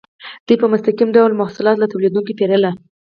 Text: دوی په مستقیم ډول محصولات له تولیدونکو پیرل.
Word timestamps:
دوی 0.47 0.55
په 0.61 0.67
مستقیم 0.73 1.09
ډول 1.15 1.31
محصولات 1.41 1.77
له 1.79 1.87
تولیدونکو 1.91 2.35
پیرل. 2.39 2.63